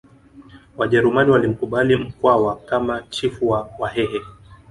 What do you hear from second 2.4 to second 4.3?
kama chifu wa Wahehe